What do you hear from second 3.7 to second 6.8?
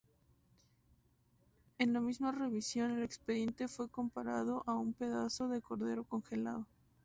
comparado a ""un pedazo de cordero congelado"".